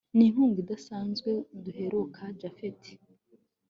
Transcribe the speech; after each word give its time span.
ninkunga 0.17 0.57
idasanzweduheruka 0.65 2.21
japhet 2.39 2.81